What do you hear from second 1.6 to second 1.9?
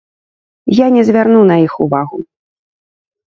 іх